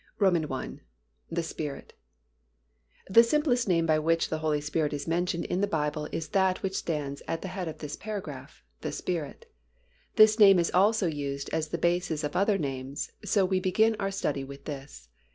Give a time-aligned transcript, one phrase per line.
[0.19, 0.69] I.
[1.29, 1.93] The Spirit.
[3.07, 6.63] The simplest name by which the Holy Spirit is mentioned in the Bible is that
[6.63, 9.45] which stands at the head of this paragraph—"The Spirit."
[10.15, 14.09] This name is also used as the basis of other names, so we begin our
[14.09, 15.07] study with this.